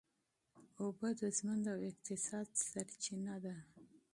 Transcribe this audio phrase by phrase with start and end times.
[0.81, 3.55] اوبه د ژوند او اقتصاد سرچینه ده.